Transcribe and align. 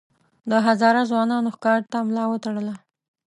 د 0.49 0.51
هزاره 0.65 1.01
ځوانانو 1.09 1.53
ښکار 1.55 1.79
ته 1.91 1.97
ملا 2.07 2.23
وتړله. 2.29 2.75